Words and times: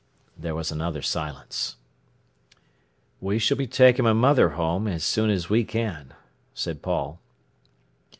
There 0.35 0.55
was 0.55 0.71
another 0.71 1.03
silence. 1.03 1.75
"We 3.19 3.37
s'll 3.37 3.53
be 3.55 3.67
taking 3.67 4.03
my 4.03 4.13
mother 4.13 4.49
home 4.57 4.87
as 4.87 5.03
soon 5.03 5.29
as 5.29 5.47
we 5.47 5.63
can," 5.63 6.15
said 6.55 6.81
Paul. 6.81 7.19